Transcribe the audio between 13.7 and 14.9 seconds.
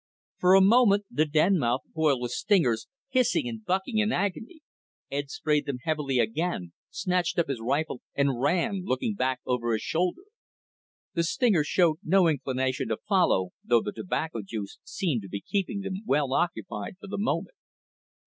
the tobacco juice